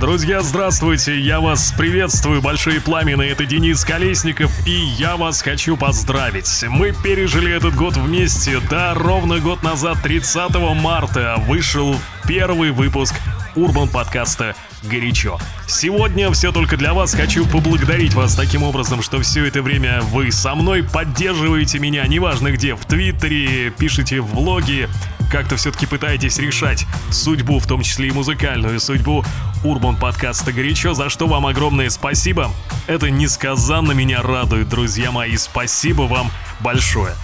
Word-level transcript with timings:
Друзья, 0.00 0.40
здравствуйте, 0.40 1.20
я 1.20 1.38
вас 1.40 1.74
приветствую, 1.76 2.40
Большие 2.40 2.80
Пламены, 2.80 3.24
это 3.24 3.44
Денис 3.44 3.84
Колесников, 3.84 4.50
и 4.66 4.70
я 4.70 5.16
вас 5.16 5.42
хочу 5.42 5.76
поздравить. 5.76 6.64
Мы 6.66 6.92
пережили 6.92 7.54
этот 7.54 7.74
год 7.74 7.98
вместе, 7.98 8.58
да, 8.70 8.94
ровно 8.94 9.38
год 9.38 9.62
назад, 9.62 9.98
30 10.02 10.56
марта, 10.80 11.36
вышел 11.46 11.94
первый 12.26 12.70
выпуск 12.70 13.14
Урбан 13.54 13.88
подкаста 13.88 14.54
«Горячо». 14.82 15.38
Сегодня 15.66 16.30
все 16.32 16.52
только 16.52 16.76
для 16.76 16.94
вас. 16.94 17.14
Хочу 17.14 17.46
поблагодарить 17.46 18.14
вас 18.14 18.34
таким 18.34 18.62
образом, 18.62 19.02
что 19.02 19.20
все 19.20 19.44
это 19.44 19.62
время 19.62 20.00
вы 20.00 20.32
со 20.32 20.54
мной 20.54 20.82
поддерживаете 20.82 21.78
меня, 21.78 22.06
неважно 22.06 22.50
где, 22.50 22.74
в 22.74 22.84
Твиттере, 22.86 23.70
пишите 23.70 24.20
в 24.20 24.34
блоге, 24.34 24.88
как-то 25.30 25.56
все-таки 25.56 25.86
пытаетесь 25.86 26.38
решать 26.38 26.86
судьбу, 27.10 27.58
в 27.58 27.66
том 27.66 27.82
числе 27.82 28.08
и 28.08 28.12
музыкальную 28.12 28.80
судьбу 28.80 29.24
Урбан 29.64 29.96
подкаста 29.96 30.52
«Горячо», 30.52 30.94
за 30.94 31.08
что 31.08 31.26
вам 31.26 31.46
огромное 31.46 31.90
спасибо. 31.90 32.50
Это 32.86 33.10
несказанно 33.10 33.92
меня 33.92 34.22
радует, 34.22 34.68
друзья 34.68 35.10
мои. 35.10 35.36
Спасибо 35.36 36.02
вам 36.02 36.30
большое. 36.60 37.14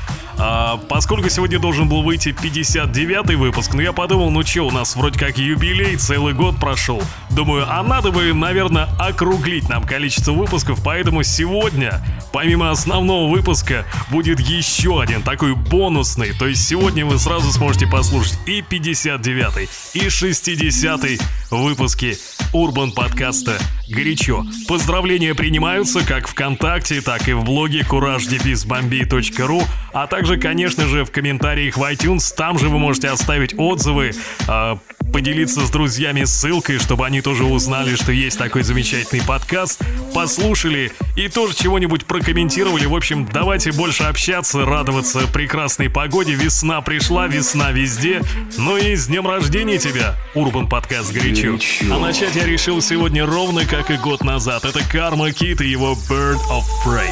А, 0.41 0.77
поскольку 0.88 1.28
сегодня 1.28 1.59
должен 1.59 1.88
был 1.88 2.02
выйти 2.02 2.28
59-й 2.28 3.34
выпуск, 3.34 3.74
но 3.74 3.83
я 3.83 3.92
подумал, 3.92 4.30
ну 4.30 4.45
что, 4.45 4.62
у 4.62 4.70
нас 4.70 4.95
вроде 4.95 5.19
как 5.19 5.37
юбилей, 5.37 5.96
целый 5.96 6.32
год 6.32 6.59
прошел. 6.60 7.02
Думаю, 7.30 7.66
а 7.68 7.82
надо 7.82 8.12
бы, 8.12 8.32
наверное, 8.32 8.88
округлить 8.99 9.68
нам 9.68 9.85
количество 9.85 10.32
выпусков, 10.32 10.80
поэтому 10.85 11.24
сегодня, 11.24 12.01
помимо 12.32 12.71
основного 12.71 13.29
выпуска, 13.29 13.85
будет 14.10 14.38
еще 14.38 15.01
один 15.02 15.23
такой 15.23 15.54
бонусный. 15.57 16.32
То 16.38 16.46
есть 16.46 16.66
сегодня 16.66 17.05
вы 17.05 17.18
сразу 17.18 17.51
сможете 17.51 17.88
послушать 17.88 18.38
и 18.46 18.60
59-й, 18.60 19.68
и 19.95 20.07
60-й 20.07 21.21
выпуски 21.51 22.16
Урбан 22.52 22.93
подкаста 22.93 23.59
«Горячо». 23.88 24.45
Поздравления 24.66 25.35
принимаются 25.35 26.05
как 26.05 26.29
ВКонтакте, 26.29 27.01
так 27.01 27.29
и 27.29 27.32
в 27.32 27.45
блоге 27.45 27.80
courage 27.80 28.29
а 29.93 30.07
также, 30.07 30.37
конечно 30.37 30.87
же, 30.87 31.05
в 31.05 31.10
комментариях 31.10 31.77
в 31.77 31.82
iTunes. 31.82 32.35
Там 32.37 32.59
же 32.59 32.68
вы 32.68 32.79
можете 32.79 33.09
оставить 33.09 33.55
отзывы, 33.59 34.13
э, 34.46 34.77
поделиться 35.13 35.66
с 35.66 35.71
друзьями 35.71 36.24
ссылкой, 36.24 36.79
чтобы 36.79 37.07
они 37.07 37.21
тоже 37.21 37.45
узнали, 37.45 37.95
что 37.95 38.12
есть 38.12 38.38
такой 38.38 38.62
замечательный 38.62 39.23
подкаст, 39.23 39.80
послушали 40.15 40.93
и 41.16 41.29
тоже 41.29 41.55
чего-нибудь 41.57 42.05
прокомментировали. 42.05 42.87
В 42.87 42.95
общем, 42.95 43.29
давайте 43.33 43.73
больше 43.73 44.05
общаться, 44.05 44.65
радоваться 44.65 45.21
прекрасной 45.33 45.88
погоде. 45.88 46.35
Весна 46.35 46.80
пришла, 46.80 47.27
весна 47.27 47.73
везде. 47.73 48.23
Ну 48.57 48.77
и 48.77 48.95
с 48.95 49.07
днем 49.07 49.27
рождения 49.27 49.79
тебя, 49.79 50.16
Урбан 50.35 50.68
Подкаст 50.68 51.12
Горячо. 51.12 51.37
А 51.92 51.98
начать 52.00 52.34
я 52.34 52.44
решил 52.44 52.80
сегодня 52.82 53.24
ровно 53.24 53.64
как 53.64 53.92
и 53.92 53.96
год 53.96 54.24
назад. 54.24 54.64
Это 54.64 54.80
Карма 54.90 55.30
Кит 55.30 55.60
и 55.60 55.68
его 55.68 55.92
Bird 56.08 56.40
of 56.50 56.64
Prey. 56.84 57.10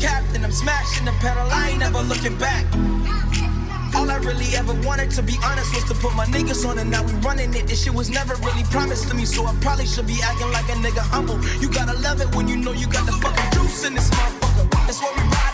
captain, 0.00 0.44
I'm 0.44 0.52
smashing 0.52 1.04
the 1.04 1.12
pedal, 1.20 1.46
I 1.50 1.70
ain't 1.70 1.80
never 1.80 2.00
looking 2.00 2.36
back. 2.38 2.64
All 3.94 4.08
I 4.10 4.16
really 4.18 4.56
ever 4.56 4.72
wanted, 4.86 5.10
to 5.12 5.22
be 5.22 5.36
honest, 5.44 5.74
was 5.74 5.84
to 5.84 5.94
put 5.94 6.14
my 6.14 6.24
niggas 6.26 6.66
on 6.66 6.78
and 6.78 6.90
now 6.90 7.02
we 7.04 7.12
running 7.20 7.52
it. 7.54 7.66
This 7.66 7.84
shit 7.84 7.92
was 7.94 8.08
never 8.08 8.34
really 8.36 8.64
promised 8.64 9.08
to 9.08 9.14
me, 9.14 9.24
so 9.24 9.46
I 9.46 9.54
probably 9.60 9.86
should 9.86 10.06
be 10.06 10.18
acting 10.22 10.50
like 10.52 10.68
a 10.68 10.76
nigga 10.84 11.04
humble. 11.14 11.38
You 11.60 11.68
gotta 11.70 11.98
love 12.00 12.20
it 12.20 12.34
when 12.34 12.48
you 12.48 12.56
know 12.56 12.72
you 12.72 12.86
got 12.86 13.04
the 13.04 13.12
fucking 13.12 13.50
juice 13.52 13.84
in 13.84 13.94
this 13.94 14.08
motherfucker. 14.10 14.70
That's 14.86 15.00
what 15.00 15.14
we 15.16 15.22
ride. 15.22 15.49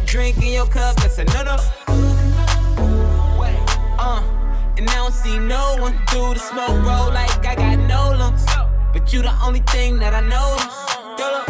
drink 0.06 0.38
in 0.38 0.54
your 0.54 0.68
cup, 0.68 0.96
that's 0.96 1.18
a 1.18 1.26
no-no 1.26 1.58
see 5.26 5.40
no 5.40 5.76
one 5.80 5.98
through 6.08 6.36
the 6.36 6.40
smoke. 6.40 6.78
Roll 6.90 7.10
like 7.20 7.46
I 7.46 7.56
got 7.56 7.80
no 7.94 8.02
lungs. 8.20 8.46
But 8.94 9.12
you 9.12 9.22
the 9.22 9.34
only 9.46 9.64
thing 9.74 9.98
that 10.00 10.14
I 10.14 10.22
know. 10.34 10.50
Yolo. 11.20 11.42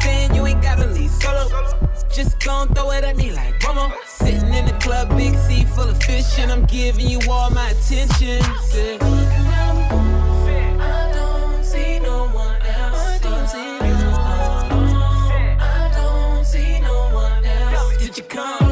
Saying 0.00 0.34
you 0.34 0.46
ain't 0.46 0.62
gotta 0.62 0.86
leave 0.86 1.10
solo. 1.10 1.44
Just 2.16 2.32
gon' 2.44 2.68
throw 2.74 2.92
it 2.92 3.04
at 3.04 3.16
me 3.16 3.32
like 3.32 3.54
Romo. 3.60 3.86
Sitting 4.06 4.54
in 4.54 4.64
the 4.66 4.76
club, 4.84 5.08
big 5.16 5.34
sea 5.36 5.64
full 5.64 5.88
of 5.94 6.00
fish, 6.02 6.38
and 6.38 6.50
I'm 6.52 6.64
giving 6.66 7.08
you 7.08 7.20
all 7.28 7.50
my 7.50 7.68
attention. 7.70 8.40
Yeah. 8.74 9.28
you 18.18 18.24
come 18.24 18.67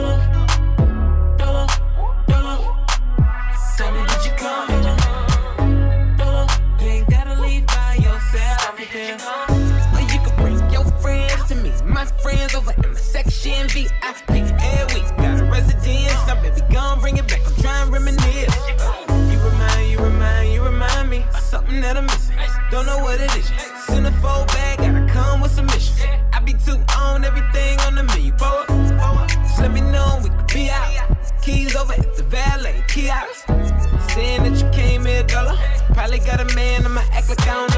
like 13.27 13.35
she 13.35 13.51
and 13.53 13.71
V. 13.71 13.89
I 14.03 14.13
pick 14.27 14.45
every 14.63 15.01
week, 15.01 15.17
got 15.17 15.41
a 15.41 15.45
residence. 15.45 16.27
Now 16.27 16.41
baby, 16.41 16.61
gon' 16.73 17.01
bring 17.01 17.17
it 17.17 17.27
back. 17.29 17.43
I'm 17.47 17.55
trying 17.63 17.87
to 17.87 17.93
reminisce. 17.93 18.57
Uh, 18.79 19.29
you 19.31 19.39
remind, 19.39 19.91
you 19.91 19.99
remind, 19.99 20.53
you 20.53 20.63
remind 20.63 21.11
me 21.11 21.25
of 21.35 21.41
something 21.41 21.81
that 21.81 21.97
I'm 21.97 22.07
missing. 22.07 22.37
Don't 22.71 22.87
know 22.87 22.99
what 22.99 23.21
it 23.21 23.35
is. 23.37 23.47
Centerfold 23.87 24.47
bag, 24.49 24.79
gotta 24.79 25.07
come 25.13 25.41
with 25.41 25.53
some 25.53 25.67
missions. 25.67 26.01
I 26.33 26.41
be 26.41 26.53
too 26.53 26.79
on 26.99 27.25
everything 27.25 27.79
on 27.81 27.95
the 27.97 28.05
menu. 28.05 28.33
Boy, 28.33 28.65
just 29.43 29.61
let 29.61 29.73
me 29.73 29.81
know 29.81 30.21
we 30.23 30.31
could 30.31 30.47
be 30.55 30.71
out. 30.71 31.17
Keys 31.43 31.77
over 31.77 31.93
at 31.93 32.17
the 32.17 32.25
valet 32.25 32.83
Key 32.89 33.09
out, 33.09 33.33
Saying 34.11 34.43
that 34.43 34.61
you 34.61 34.69
came 34.71 35.05
here, 35.05 35.23
dollar. 35.25 35.57
Probably 35.95 36.19
got 36.19 36.41
a 36.41 36.55
man, 36.55 36.85
I'ma 36.85 37.03
act 37.13 37.29
like 37.29 37.41
I 37.43 37.55
don't 37.55 37.76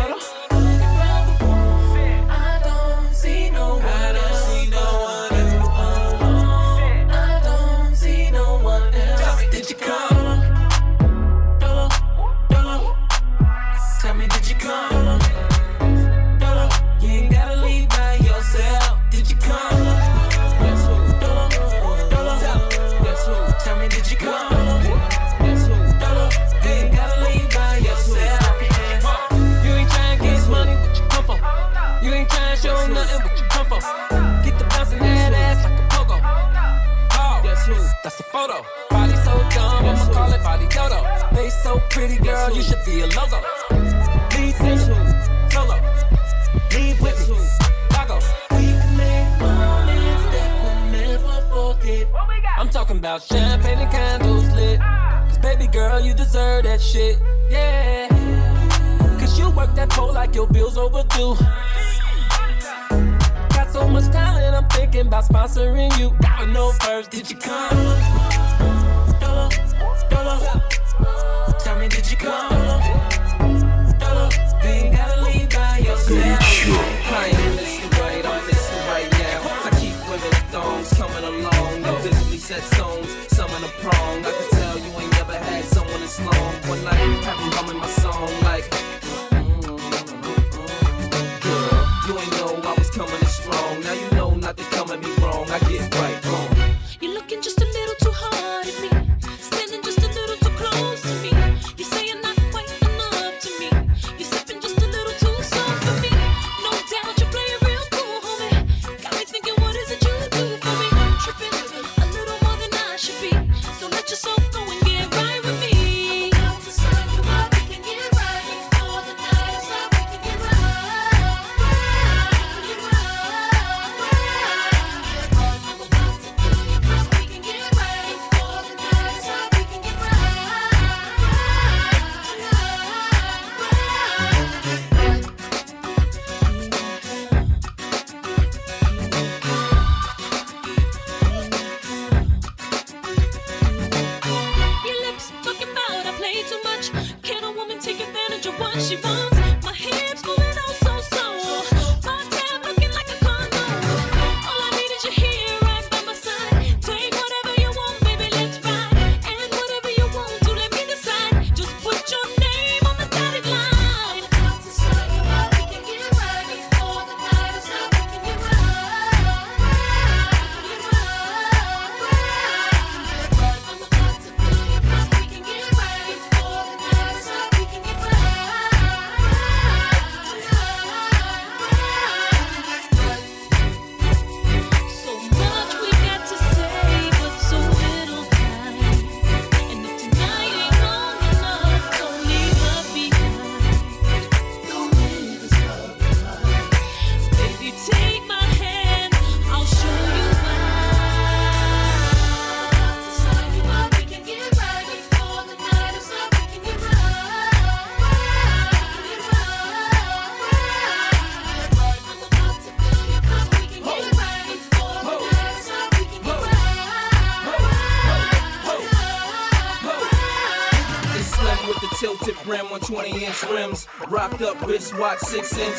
6 225.28 225.58
inch 225.58 225.77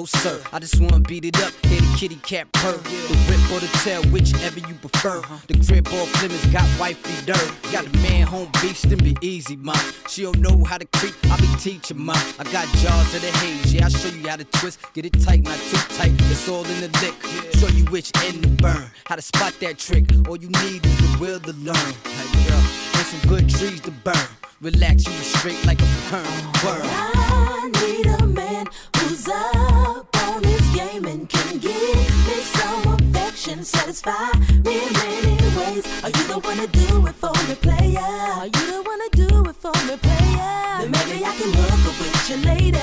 no 0.00 0.06
sir. 0.06 0.40
I 0.50 0.58
just 0.58 0.80
wanna 0.80 1.00
beat 1.00 1.26
it 1.26 1.36
up, 1.44 1.52
hear 1.66 1.80
the 1.80 1.96
kitty 1.98 2.16
cat 2.16 2.50
purr. 2.52 2.72
The 2.72 3.16
whip 3.28 3.52
or 3.52 3.60
the 3.60 3.70
tail, 3.84 4.02
whichever 4.04 4.60
you 4.60 4.74
prefer. 4.74 5.18
Uh-huh. 5.18 5.36
The 5.46 5.54
crib 5.66 5.86
or 5.88 6.06
flimmers 6.16 6.52
got 6.52 6.66
wifey 6.80 7.16
dirt. 7.26 7.50
Got 7.70 7.84
a 7.86 7.92
man 7.98 8.26
home 8.26 8.48
beast, 8.62 8.88
then 8.88 8.98
be 8.98 9.14
easy, 9.20 9.56
ma. 9.56 9.74
She 10.08 10.22
don't 10.22 10.38
know 10.38 10.64
how 10.64 10.78
to 10.78 10.86
creep, 10.96 11.14
I 11.24 11.36
be 11.36 11.48
teaching, 11.58 12.00
ma. 12.00 12.14
I 12.38 12.44
got 12.44 12.66
jaws 12.80 13.14
of 13.14 13.20
the 13.20 13.30
haze, 13.42 13.74
yeah, 13.74 13.86
I 13.86 13.88
show 13.90 14.08
you 14.08 14.26
how 14.26 14.36
to 14.36 14.44
twist. 14.44 14.78
Get 14.94 15.04
it 15.04 15.20
tight, 15.20 15.42
not 15.42 15.58
too 15.68 15.76
tight. 15.96 16.12
It's 16.32 16.48
all 16.48 16.64
in 16.64 16.80
the 16.80 16.88
lick. 17.02 17.14
Show 17.58 17.68
you 17.68 17.84
which 17.92 18.10
end 18.24 18.42
to 18.44 18.48
burn. 18.62 18.90
How 19.04 19.16
to 19.16 19.22
spot 19.22 19.52
that 19.60 19.78
trick. 19.78 20.06
All 20.28 20.38
you 20.38 20.48
need 20.64 20.86
is 20.86 20.96
the 20.96 21.18
will 21.20 21.40
to 21.40 21.52
learn. 21.52 21.92
Hey, 22.04 22.48
girl, 22.48 22.64
and 22.96 23.06
some 23.12 23.28
good 23.28 23.50
trees 23.50 23.80
to 23.82 23.90
burn. 23.90 24.28
Relax, 24.62 25.04
you 25.06 25.12
straight 25.12 25.62
like 25.66 25.80
a 25.82 25.88
perm. 26.08 27.19
I 27.62 27.68
need 27.68 28.06
a 28.06 28.26
man 28.26 28.66
who's 28.96 29.28
up 29.28 30.16
on 30.28 30.42
his 30.42 30.66
game 30.74 31.04
and 31.04 31.28
can 31.28 31.58
give 31.58 32.26
me 32.26 32.38
some 32.56 32.94
affection, 32.94 33.64
satisfy 33.64 34.32
me 34.64 34.86
in 34.86 34.92
many 34.94 35.36
ways. 35.58 35.84
Are 36.02 36.08
you 36.08 36.24
the 36.24 36.38
one 36.42 36.56
to 36.56 36.66
do 36.68 37.06
it 37.06 37.14
for 37.16 37.34
me, 37.48 37.54
player? 37.56 38.00
Are 38.00 38.46
you 38.46 38.66
the 38.72 38.82
one 38.82 39.10
to 39.10 39.10
do 39.12 39.50
it 39.50 39.56
for 39.56 39.74
me, 39.84 39.98
player? 39.98 40.78
Then 40.80 40.90
maybe 40.90 41.22
I 41.22 41.36
can 41.36 41.52
hook 41.52 41.84
up 41.84 42.00
with 42.00 42.14
later. 42.46 42.78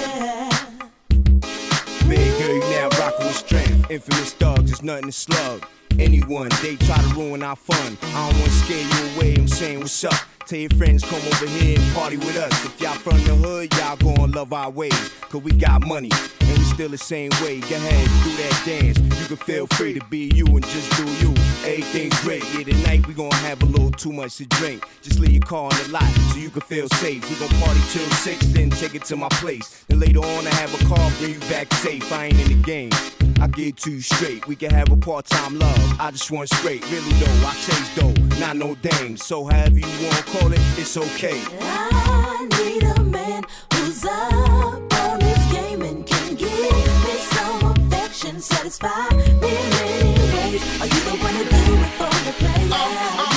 Big 2.08 2.38
girl, 2.38 2.60
now 2.70 2.90
with 3.18 3.36
strength. 3.36 3.90
Infamous 3.90 4.36
nothing 4.84 5.08
to 5.08 5.12
slug. 5.12 5.66
Anyone, 6.00 6.50
they 6.62 6.76
try 6.76 6.98
to 6.98 7.16
ruin 7.16 7.42
our 7.42 7.56
fun. 7.56 7.98
I 8.02 8.30
don't 8.30 8.40
wanna 8.40 8.52
scare 8.52 8.82
you 8.82 9.16
away, 9.16 9.36
I'm 9.36 9.48
saying 9.48 9.80
what's 9.80 10.04
up. 10.04 10.14
Tell 10.46 10.60
your 10.60 10.70
friends 10.72 11.04
come 11.04 11.20
over 11.20 11.48
here 11.48 11.78
and 11.78 11.96
party 11.96 12.18
with 12.18 12.38
us. 12.38 12.66
If 12.66 12.80
y'all 12.80 12.94
from 12.94 13.18
the 13.24 13.36
hood, 13.36 13.74
y'all 13.74 13.98
gonna 13.98 14.32
love 14.32 14.54
our 14.54 14.70
ways. 14.70 15.12
Cause 15.22 15.42
we 15.42 15.52
got 15.52 15.86
money, 15.86 16.10
and 16.40 16.58
we 16.58 16.64
still 16.64 16.90
the 16.90 16.98
same 16.98 17.32
way. 17.42 17.60
Go 17.60 17.76
ahead, 17.76 18.08
do 18.24 18.32
that 18.38 18.64
dance. 18.66 18.98
You 19.20 19.36
can 19.36 19.38
feel 19.38 19.68
free 19.68 19.94
to 19.96 20.06
be 20.06 20.32
you 20.34 20.46
and 20.46 20.64
just 20.64 20.90
do 20.96 21.04
you. 21.26 21.34
Everything's 21.66 22.18
great. 22.22 22.44
Yeah, 22.54 22.64
tonight 22.64 23.06
we 23.08 23.14
gonna 23.14 23.36
have 23.36 23.62
a 23.64 23.66
little 23.66 23.92
too 23.92 24.14
much 24.14 24.38
to 24.38 24.46
drink. 24.46 24.88
Just 25.02 25.20
leave 25.20 25.34
your 25.34 25.42
car 25.42 25.70
in 25.72 25.88
the 25.88 25.94
lot 25.94 26.10
so 26.32 26.38
you 26.38 26.50
can 26.50 26.62
feel 26.62 26.88
safe. 26.90 27.28
We 27.30 27.36
gon' 27.36 27.60
party 27.60 27.82
till 27.90 28.08
six, 28.12 28.46
then 28.48 28.70
take 28.70 28.96
it 28.96 29.04
to 29.06 29.18
my 29.18 29.30
place. 29.30 29.84
Then 29.90 30.00
later 30.00 30.20
on, 30.20 30.48
I 30.48 30.54
have 30.56 30.74
a 30.80 30.86
car, 30.86 31.12
bring 31.20 31.34
you 31.34 31.40
back 31.50 31.74
safe. 31.74 32.10
I 32.14 32.28
ain't 32.28 32.40
in 32.40 32.62
the 32.62 32.64
game. 32.64 32.92
I 33.40 33.48
get 33.48 33.78
too 33.78 34.02
straight. 34.02 34.48
We 34.48 34.56
can 34.56 34.72
have 34.72 34.92
a 34.92 34.98
part-time 34.98 35.60
love. 35.60 36.00
I 36.00 36.12
just 36.12 36.32
want 36.32 36.50
straight. 36.50 36.84
Really 36.92 37.12
though, 37.14 37.48
I 37.48 37.54
chase 37.54 37.96
though, 37.96 38.14
not 38.40 38.58
no 38.58 38.76
dame. 38.76 39.18
So 39.18 39.46
however 39.46 39.78
you 39.80 40.06
wanna 40.06 40.24
call 40.24 40.52
it, 40.52 40.60
it's 40.78 40.98
okay. 40.98 41.40
I 41.62 42.48
need 42.60 42.84
a 42.84 43.04
man 43.04 43.44
who's 43.74 44.04
up 44.06 44.94
on 44.94 45.22
his 45.22 45.52
game 45.52 45.82
and 45.84 46.06
can 46.06 46.36
give 46.36 46.52
me 46.52 47.18
some 47.32 47.72
affection, 47.72 48.40
satisfy 48.42 49.10
me 49.16 49.24
in 49.24 49.40
many 49.42 50.14
ways. 50.34 50.82
Are 50.82 50.88
you 50.88 51.02
the 51.06 51.18
one 51.22 51.34
to 51.34 51.46
do 51.46 51.74
it 51.78 51.92
for 51.98 52.10
the 52.26 52.34
player? 52.40 53.37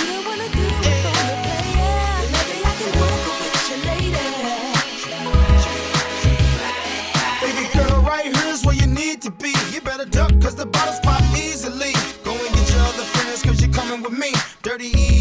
Cause 10.50 10.56
the 10.56 10.66
bottles 10.66 10.98
pop 11.00 11.22
easily. 11.36 11.92
Go 12.24 12.32
and 12.32 12.54
get 12.54 12.70
your 12.70 12.80
other 12.80 13.04
friends, 13.14 13.42
cause 13.42 13.60
you're 13.62 13.72
coming 13.72 14.02
with 14.02 14.18
me. 14.18 14.32
Dirty 14.62 15.19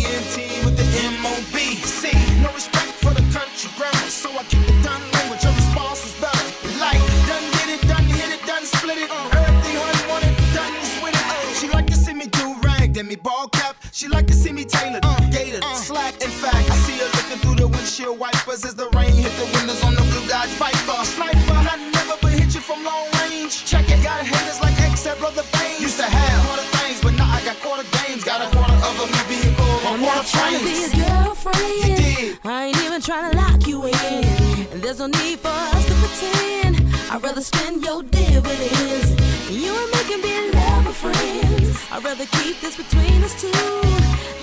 there's 34.99 35.11
no 35.11 35.19
need 35.19 35.39
for 35.39 35.47
us 35.47 35.85
to 35.85 35.93
pretend. 35.93 36.75
I'd 37.09 37.23
rather 37.23 37.41
spend 37.41 37.83
your 37.83 38.03
dividends. 38.03 39.09
You 39.49 39.73
and 39.73 39.91
me 39.91 40.01
can 40.09 40.21
be 40.21 40.57
lover 40.57 40.91
friends. 40.91 41.79
I'd 41.91 42.03
rather 42.03 42.25
keep 42.25 42.59
this 42.59 42.75
between 42.75 43.23
us 43.23 43.39
two. 43.39 43.47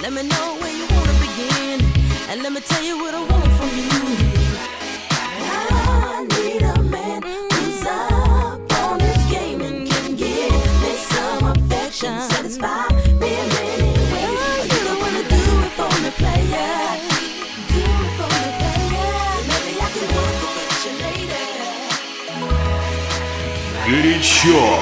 Let 0.01 0.12
me 0.12 0.23
know 0.23 0.57
where 0.61 0.73
you 0.73 0.87
wanna 0.97 1.12
begin. 1.21 1.81
And 2.31 2.42
let 2.42 2.53
me 2.53 2.61
tell 2.61 2.83
you 2.83 2.97
what 2.99 3.14
I 3.14 3.21
want 3.21 3.36
Pure. 24.46 24.76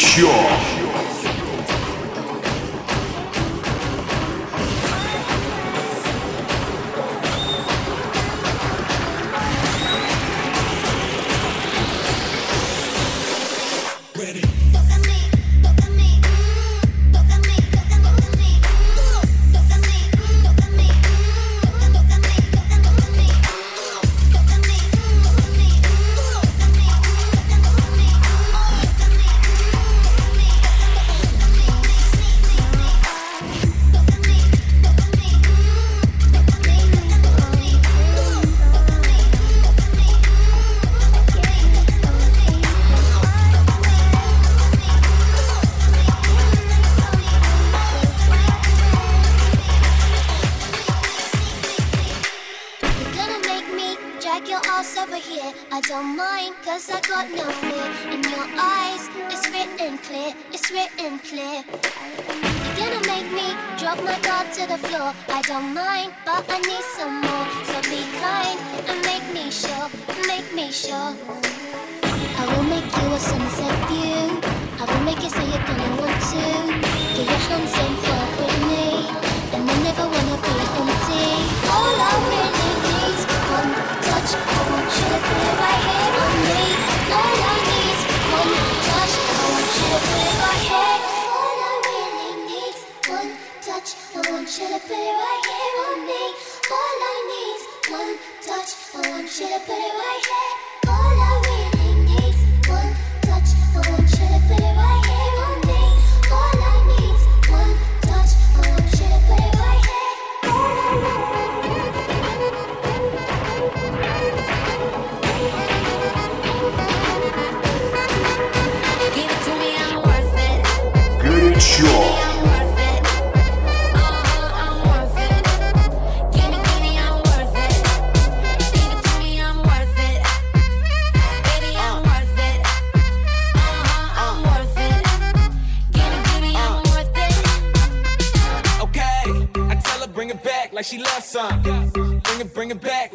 плечо. 0.00 0.39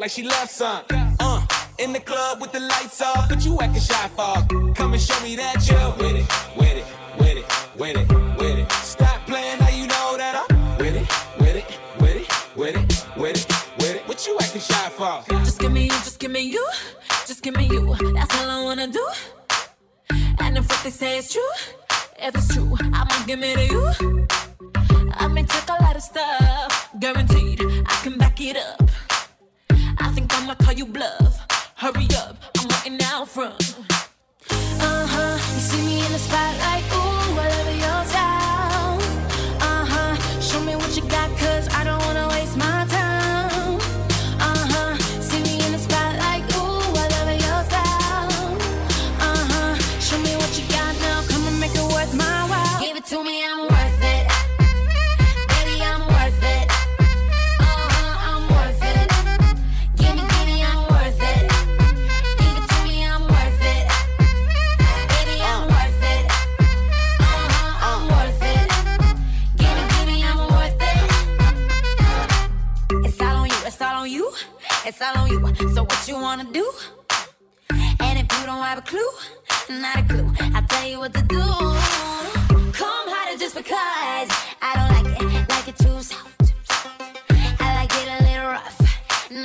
like 0.05 0.11
she 0.11 0.21
loves 0.21 0.51
some. 0.51 0.83
Uh, 1.19 1.43
in 1.79 1.91
the 1.91 1.99
club 1.99 2.39
with 2.39 2.51
the 2.51 2.59
lights 2.59 3.01
off, 3.01 3.27
but 3.27 3.43
you 3.43 3.57
acting 3.59 3.81
shy 3.81 4.07
fog. 4.09 4.47
Come 4.75 4.93
and 4.93 5.01
show 5.01 5.19
me 5.23 5.35
that 5.35 5.67
you're 5.67 5.93
with. 5.97 6.14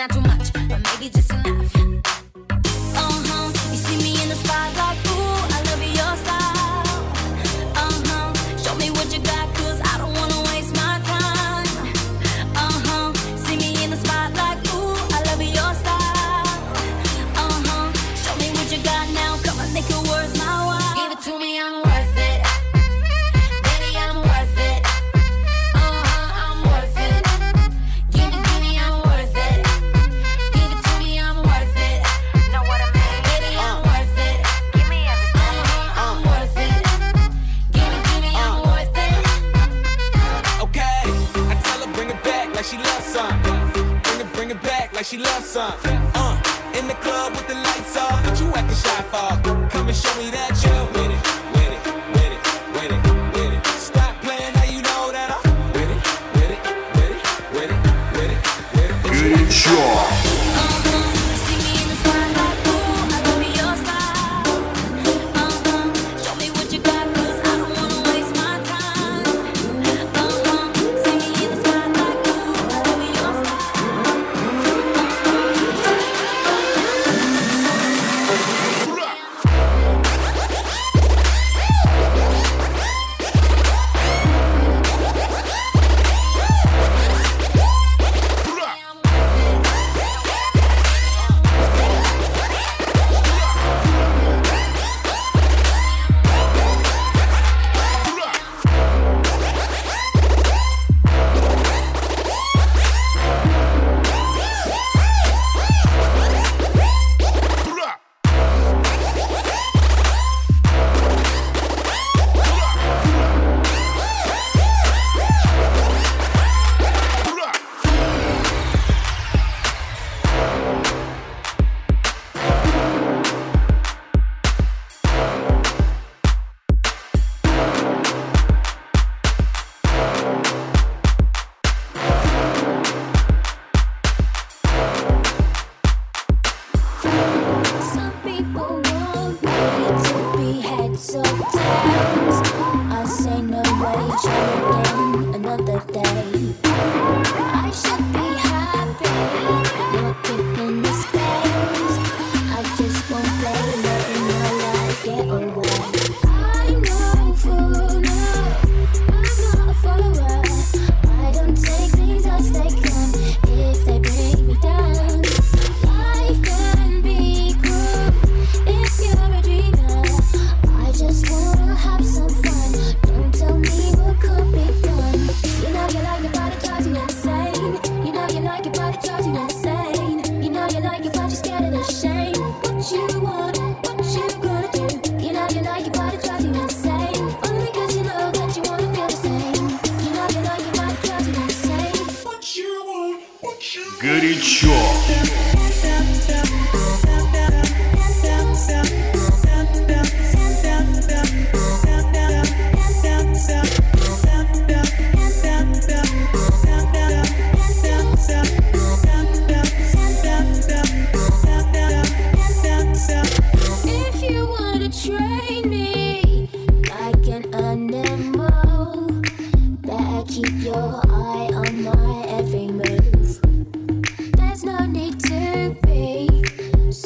not 0.00 0.10
too 0.12 0.20
much, 0.22 0.50
but 0.54 0.80
maybe 0.82 1.10
just 1.10 1.30
enough. 1.30 1.79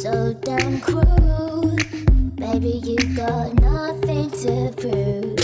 So 0.04 0.34
damn 0.42 0.82
cruel. 0.82 1.78
Baby, 2.36 2.78
you 2.84 3.16
got 3.16 3.54
nothing 3.54 4.30
to 4.32 4.70
prove. 4.76 5.43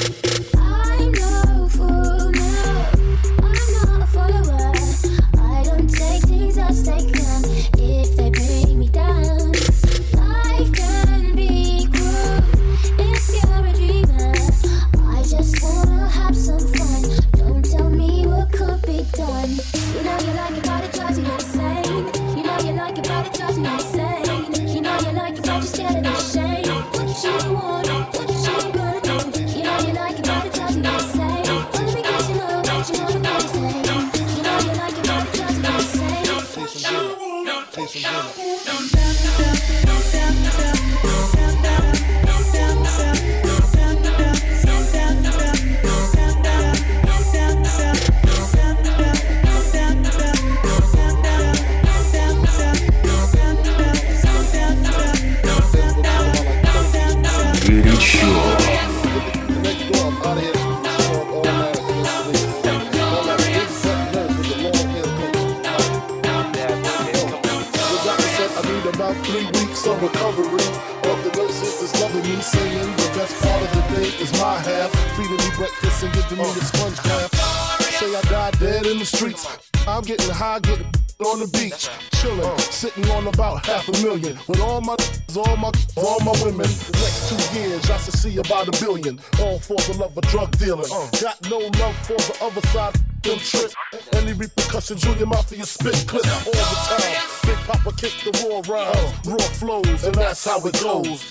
Dealing. 90.70 90.92
Uh. 90.92 91.08
Got 91.20 91.50
no 91.50 91.58
love 91.58 91.96
for 92.06 92.16
the 92.16 92.36
other 92.42 92.60
side. 92.68 92.94
Them 93.22 93.38
trip. 93.38 93.72
Any 94.12 94.32
repercussions, 94.32 95.02
Junior 95.02 95.26
Mafia 95.26 95.64
spit 95.64 96.04
clip 96.06 96.24
all 96.26 96.52
the 96.52 96.78
time. 96.88 97.28
Big 97.44 97.56
Papa 97.66 97.92
kick 97.96 98.12
the 98.24 98.32
raw 98.48 98.62
rhymes, 98.72 99.26
raw 99.26 99.48
flows, 99.58 100.04
and 100.04 100.14
that's 100.14 100.44
how 100.44 100.58
it 100.64 100.80
goes. 100.80 101.30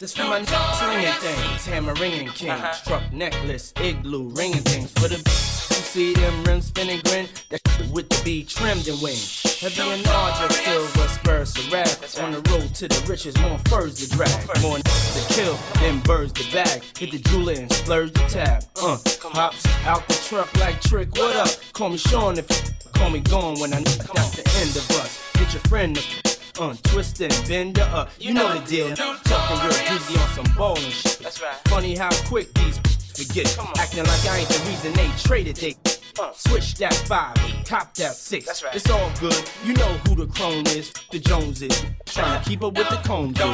This 0.00 0.16
for 0.16 0.24
my 0.24 0.38
n- 0.38 0.46
slinging 0.46 1.12
things, 1.20 1.66
hammer 1.66 1.94
ringing 1.94 2.28
king, 2.28 2.58
struck 2.72 3.02
uh-huh. 3.02 3.10
necklace, 3.12 3.72
igloo, 3.80 4.30
ringing 4.30 4.62
things. 4.62 4.90
For 4.92 5.08
the 5.08 5.16
you 5.18 5.76
see 5.76 6.14
them 6.14 6.42
rims 6.44 6.66
spinning 6.66 7.00
grin, 7.04 7.28
that 7.50 7.60
shit 7.68 7.90
with 7.90 8.08
the 8.08 8.20
B 8.24 8.44
trimmed 8.44 8.88
and 8.88 9.00
wing. 9.00 9.18
Heavy 9.62 9.80
and 9.80 10.04
larger, 10.06 10.52
silver 10.54 11.06
spurs 11.06 11.54
to 11.54 11.70
rap. 11.70 11.86
On 12.20 12.32
the 12.32 12.38
road 12.50 12.74
to 12.74 12.88
the 12.88 13.06
riches, 13.08 13.38
more 13.38 13.58
furs 13.68 13.94
to 14.00 14.10
drag, 14.10 14.60
more 14.60 14.74
n- 14.74 14.82
to 14.82 15.34
kill, 15.34 15.56
then 15.74 16.00
birds 16.00 16.32
to 16.32 16.52
bag. 16.52 16.82
Hit 16.98 17.12
the 17.12 17.18
jeweler 17.18 17.52
and 17.52 17.72
splurge 17.72 18.12
the 18.12 18.26
tab. 18.26 18.64
Uh, 18.82 18.98
hops 19.22 19.64
out 19.86 20.08
the 20.08 20.14
truck 20.14 20.52
like 20.58 20.80
trick. 20.80 21.14
What 21.14 21.36
up? 21.36 21.48
Call 21.74 21.90
me 21.90 21.96
Sean 21.96 22.38
if 22.38 22.50
you 22.50 22.72
call 22.92 23.10
me 23.10 23.20
gone 23.20 23.60
when 23.60 23.72
I 23.72 23.78
know 23.78 23.94
that's 24.14 24.34
the 24.34 24.42
end 24.58 24.74
of 24.76 24.90
us. 24.98 25.32
Get 25.34 25.52
your 25.52 25.62
friend 25.70 25.94
to 25.94 26.38
uh, 26.60 26.74
twist 26.82 27.20
and 27.20 27.32
bend 27.46 27.76
her 27.76 27.88
up. 27.96 28.10
You 28.18 28.34
know 28.34 28.58
the 28.58 28.66
deal. 28.66 28.92
Talking 28.96 29.58
real 29.68 29.86
greasy 29.86 30.18
on 30.18 30.28
some 30.30 30.56
ballin' 30.56 30.90
shit. 30.90 31.20
That's 31.22 31.40
right. 31.40 31.54
Funny 31.68 31.94
how 31.94 32.10
quick 32.26 32.52
these 32.54 32.80
forget. 33.16 33.58
Acting 33.78 34.04
like 34.04 34.26
I 34.26 34.38
ain't 34.38 34.48
the 34.48 34.62
reason 34.68 34.92
they 34.94 35.08
traded 35.18 35.56
they. 35.56 35.76
Uh, 36.20 36.30
switch 36.36 36.74
that 36.74 36.92
five, 36.92 37.34
cop 37.66 37.94
that 37.94 38.14
six. 38.14 38.44
That's 38.44 38.62
right. 38.62 38.74
It's 38.74 38.90
all 38.90 39.10
good. 39.18 39.34
You 39.64 39.72
know 39.74 39.92
who 40.06 40.14
the 40.14 40.26
crone 40.26 40.66
is, 40.66 40.92
the 41.10 41.18
Jones 41.18 41.62
is. 41.62 41.86
Trying 42.04 42.42
to 42.42 42.48
keep 42.48 42.62
up 42.62 42.74
with 42.76 42.88
the 42.90 42.96
Combs 42.96 43.38
is. 43.38 43.44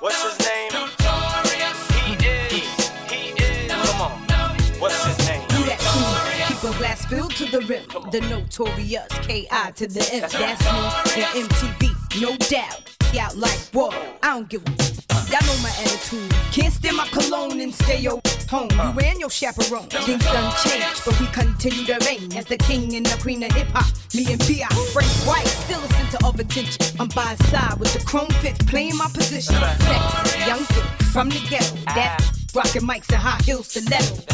What's 0.00 0.22
his 0.22 0.38
name? 0.46 0.70
He 2.04 2.26
is. 2.26 2.90
He 3.08 3.42
is. 3.42 3.72
Come 3.72 4.00
on. 4.00 4.18
What's 4.80 5.04
his 5.04 5.28
name? 5.28 5.46
Do 5.48 5.62
that 5.64 5.78
cool. 5.80 6.46
Keep 6.48 6.74
a 6.74 6.78
glass 6.78 7.06
filled 7.06 7.34
to 7.36 7.44
the 7.46 7.60
rim. 7.66 7.84
The 8.10 8.20
notorious 8.22 9.06
K.I. 9.22 9.70
to 9.72 9.86
the 9.86 10.08
M. 10.12 10.20
That's 10.22 10.34
me 10.36 11.22
on 11.22 11.48
MTV, 11.48 12.20
no 12.20 12.36
doubt. 12.36 12.82
Out 13.18 13.36
like 13.36 13.58
whoa, 13.72 13.90
I 14.22 14.34
don't 14.34 14.48
give 14.48 14.62
a. 14.66 15.05
Y'all 15.30 15.42
know 15.42 15.60
my 15.60 15.70
attitude. 15.82 16.30
Can't 16.52 16.72
stand 16.72 16.96
my 16.96 17.06
cologne 17.08 17.60
and 17.60 17.74
stay 17.74 17.98
your 17.98 18.20
home. 18.48 18.70
You 18.70 19.00
and 19.00 19.18
your 19.18 19.30
chaperone. 19.30 19.88
Things 19.88 20.24
done 20.24 20.54
changed, 20.62 21.02
but 21.04 21.18
we 21.18 21.26
continue 21.28 21.84
to 21.84 21.98
reign 22.06 22.32
as 22.36 22.44
the 22.44 22.56
king 22.56 22.94
and 22.94 23.04
the 23.04 23.20
queen 23.20 23.42
of 23.42 23.50
hip 23.52 23.66
hop. 23.68 23.92
Me 24.14 24.24
and 24.32 24.38
B.I. 24.46 24.68
Frank 24.92 25.10
White, 25.26 25.46
still 25.46 25.80
a 25.82 25.88
center 25.88 26.24
of 26.24 26.38
attention. 26.38 26.96
I'm 27.00 27.08
by 27.08 27.34
his 27.34 27.50
side 27.50 27.78
with 27.80 27.92
the 27.92 28.04
chrome 28.04 28.30
fifth, 28.40 28.66
playing 28.68 28.96
my 28.96 29.08
position. 29.12 29.56
Sexy, 29.56 30.46
young 30.46 30.64
from 31.12 31.28
the 31.28 31.44
ghetto. 31.50 31.74
That 31.86 32.20
ah. 32.20 32.45
Rocking 32.56 32.82
mics 32.82 33.12
and 33.12 33.20
high 33.20 33.40
heels 33.44 33.76
level, 33.90 34.24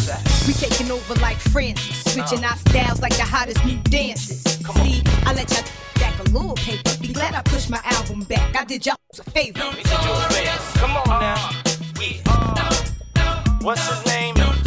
We 0.47 0.53
taking 0.55 0.91
over 0.93 1.15
like 1.17 1.39
Francis, 1.39 2.13
switching 2.13 2.45
our 2.45 2.57
styles 2.57 3.03
like 3.03 3.17
the 3.17 3.25
hottest 3.25 3.65
new 3.65 3.79
dances. 3.83 4.43
See, 4.43 5.03
I 5.27 5.35
let 5.35 5.51
y'all 5.51 5.65
back 5.97 6.19
a 6.21 6.23
little 6.31 6.55
paper. 6.55 6.91
Be 7.01 7.09
glad 7.09 7.35
I 7.35 7.43
pushed 7.43 7.69
my 7.69 7.81
album 7.83 8.21
back. 8.21 8.55
I 8.55 8.65
did 8.65 8.87
y'all 8.87 8.97
a 9.19 9.31
favor. 9.33 9.59
Come 9.59 10.97
on 10.97 11.21
now. 11.21 11.51
We 11.99 12.23
are. 12.29 13.63
What's 13.63 13.89
his 13.89 14.07
name? 14.07 14.62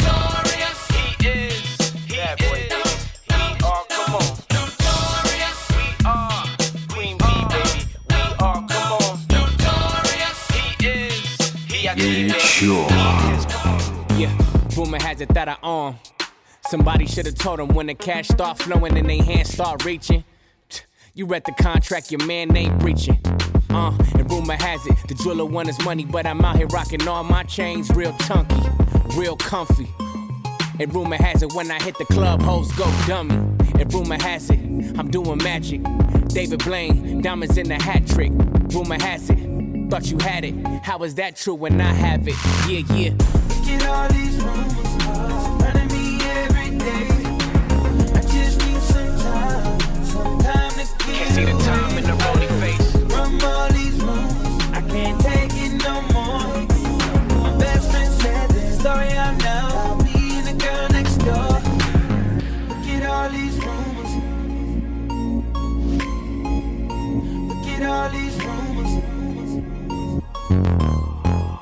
He 12.06 12.28
Yeah, 14.16 14.32
rumor 14.76 15.02
has 15.02 15.20
it 15.20 15.28
that 15.30 15.48
I 15.48 15.56
own. 15.60 15.96
Somebody 16.68 17.04
should 17.04 17.26
have 17.26 17.34
told 17.34 17.58
him 17.58 17.74
when 17.74 17.86
the 17.88 17.94
cash 17.94 18.28
start 18.28 18.58
flowing 18.58 18.96
and 18.96 19.10
they 19.10 19.18
hands 19.18 19.52
start 19.52 19.84
reaching. 19.84 20.22
You 21.14 21.26
read 21.26 21.42
the 21.46 21.52
contract, 21.60 22.12
your 22.12 22.24
man 22.24 22.56
ain't 22.56 22.78
breaching. 22.78 23.18
Uh, 23.70 23.98
and 24.14 24.30
rumor 24.30 24.54
has 24.54 24.86
it, 24.86 24.96
the 25.08 25.14
jeweler 25.14 25.46
want 25.46 25.66
his 25.66 25.84
money, 25.84 26.04
but 26.04 26.26
I'm 26.26 26.44
out 26.44 26.56
here 26.56 26.68
rocking 26.68 27.08
all 27.08 27.24
my 27.24 27.42
chains 27.42 27.90
real 27.90 28.16
chunky, 28.18 28.54
real 29.16 29.34
comfy. 29.36 29.88
And 30.78 30.94
rumor 30.94 31.16
has 31.16 31.42
it, 31.42 31.54
when 31.54 31.72
I 31.72 31.82
hit 31.82 31.98
the 31.98 32.04
club, 32.04 32.40
hoes 32.40 32.70
go 32.76 32.84
dummy. 33.08 33.34
And 33.80 33.92
rumor 33.92 34.22
has 34.22 34.48
it, 34.48 34.60
I'm 34.96 35.10
doing 35.10 35.38
magic. 35.42 35.82
David 36.28 36.62
Blaine, 36.62 37.20
diamonds 37.20 37.58
in 37.58 37.66
the 37.66 37.82
hat 37.82 38.06
trick. 38.06 38.30
Rumor 38.72 39.02
has 39.02 39.28
it, 39.28 39.38
thought 39.88 40.10
you 40.10 40.18
had 40.18 40.44
it. 40.44 40.54
How 40.82 40.98
is 41.04 41.14
that 41.14 41.36
true 41.36 41.54
when 41.54 41.80
I 41.80 41.92
have 41.92 42.26
it? 42.26 42.34
Yeah, 42.68 42.82
yeah. 42.94 43.10
Get 43.64 43.86
all 43.86 44.08
these 44.08 44.42
rumors 44.42 45.02
surrounding 45.02 45.88
me 45.88 46.18
every 46.24 46.78
day. 46.78 47.08
I 48.14 48.20
just 48.22 48.58
need 48.66 48.82
some 48.82 49.18
time, 49.18 50.04
some 50.04 50.38
time 50.40 50.70
to 50.70 50.76
get 50.76 50.98
Can't 50.98 51.34
see 51.34 51.44
the 51.44 51.58
time 51.64 51.98
in 51.98 52.04
the 52.04 52.24
rolling 52.24 52.35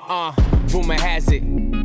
Uh, 0.06 0.32
rumor 0.68 0.94
has 0.94 1.28
it, 1.30 1.42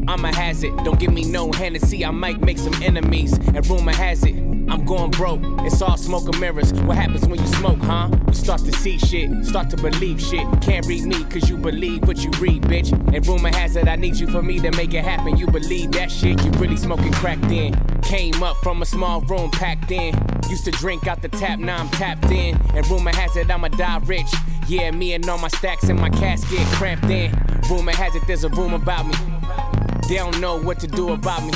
I'm 0.09 0.25
a 0.25 0.33
hazard. 0.33 0.49
has 0.49 0.63
it. 0.63 0.83
Don't 0.83 0.99
give 0.99 1.13
me 1.13 1.23
no 1.23 1.51
Hennessy, 1.51 2.03
I 2.03 2.09
might 2.09 2.41
make 2.41 2.57
some 2.57 2.73
enemies. 2.81 3.33
And 3.33 3.65
rumor 3.67 3.93
has 3.93 4.23
it, 4.23 4.35
I'm 4.67 4.83
going 4.83 5.11
broke. 5.11 5.41
It's 5.59 5.79
all 5.83 5.97
smoke 5.97 6.27
and 6.27 6.39
mirrors. 6.39 6.73
What 6.73 6.97
happens 6.97 7.27
when 7.27 7.39
you 7.39 7.45
smoke, 7.45 7.77
huh? 7.77 8.09
You 8.27 8.33
start 8.33 8.61
to 8.61 8.71
see 8.71 8.97
shit, 8.97 9.45
start 9.45 9.69
to 9.69 9.77
believe 9.77 10.19
shit. 10.19 10.47
Can't 10.61 10.83
read 10.87 11.03
me, 11.03 11.23
cause 11.25 11.47
you 11.47 11.57
believe 11.57 12.07
what 12.07 12.23
you 12.23 12.31
read, 12.39 12.63
bitch. 12.63 12.91
And 13.13 13.27
rumor 13.27 13.49
has 13.49 13.75
it, 13.75 13.87
I 13.87 13.97
need 13.97 14.15
you 14.15 14.25
for 14.25 14.41
me 14.41 14.59
to 14.59 14.71
make 14.71 14.95
it 14.95 15.03
happen. 15.03 15.37
You 15.37 15.45
believe 15.45 15.91
that 15.91 16.09
shit, 16.09 16.43
you 16.43 16.49
really 16.53 16.77
smoking 16.77 17.13
crack 17.13 17.39
then. 17.41 17.75
Came 18.01 18.41
up 18.41 18.57
from 18.63 18.81
a 18.81 18.87
small 18.87 19.21
room 19.21 19.51
packed 19.51 19.91
in. 19.91 20.15
Used 20.49 20.65
to 20.65 20.71
drink 20.71 21.05
out 21.05 21.21
the 21.21 21.29
tap, 21.29 21.59
now 21.59 21.77
I'm 21.77 21.89
tapped 21.89 22.31
in. 22.31 22.59
And 22.73 22.89
rumor 22.89 23.13
has 23.13 23.37
it, 23.37 23.51
I'ma 23.51 23.67
die 23.67 23.99
rich. 24.05 24.33
Yeah, 24.67 24.89
me 24.89 25.13
and 25.13 25.29
all 25.29 25.37
my 25.37 25.49
stacks 25.49 25.87
in 25.87 25.97
my 25.99 26.09
casket 26.09 26.65
cramped 26.73 27.11
in. 27.11 27.31
Rumor 27.69 27.91
has 27.91 28.15
it, 28.15 28.23
there's 28.25 28.43
a 28.43 28.49
room 28.49 28.73
about 28.73 29.05
me. 29.05 29.78
They 30.09 30.15
don't 30.15 30.39
know 30.41 30.59
what 30.59 30.79
to 30.79 30.87
do 30.87 31.11
about 31.11 31.43
me. 31.43 31.53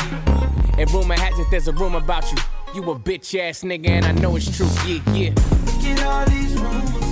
And 0.77 0.91
rumor 0.91 1.15
has 1.15 1.39
it 1.39 1.47
there's 1.49 1.67
a 1.67 1.73
rumor 1.73 1.97
about 1.97 2.31
you. 2.31 2.37
You 2.75 2.91
a 2.91 2.99
bitch 2.99 3.39
ass 3.39 3.63
nigga, 3.63 3.87
and 3.87 4.05
I 4.05 4.11
know 4.11 4.35
it's 4.35 4.55
true. 4.55 4.67
Yeah, 4.85 5.01
yeah. 5.11 5.29
Look 5.65 5.83
at 5.85 6.03
all 6.03 6.25
these 6.25 6.53
rumors. 6.61 7.02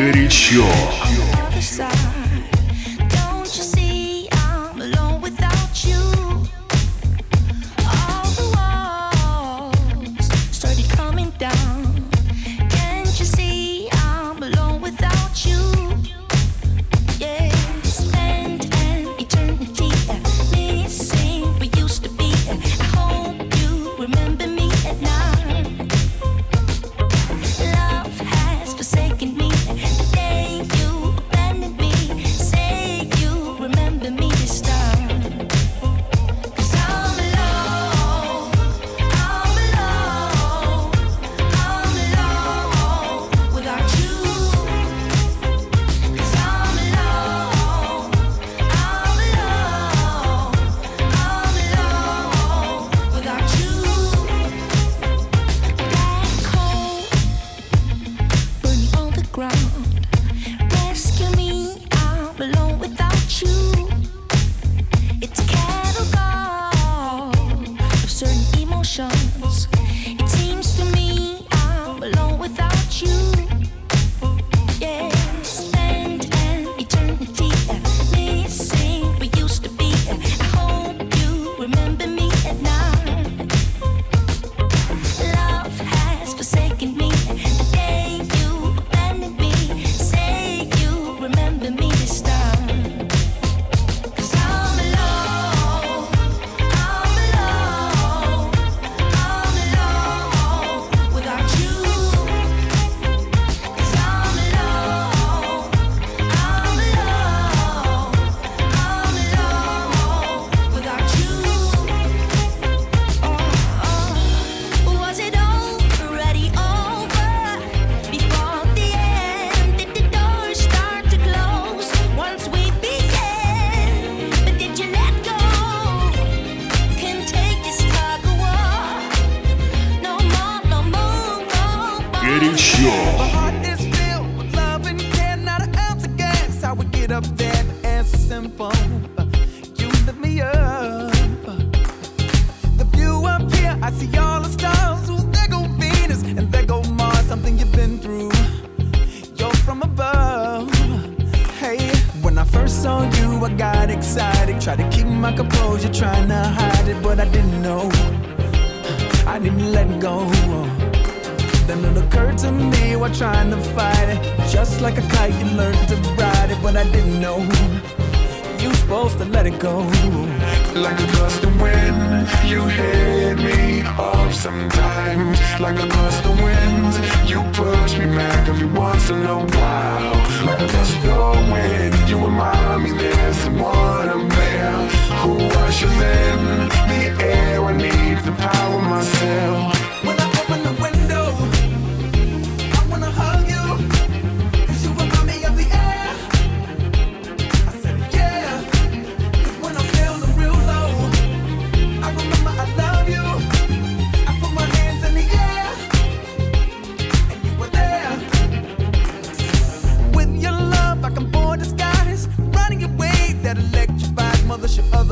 горячо. 0.00 0.64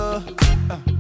Uh. 0.09 0.23
uh. 0.71 0.98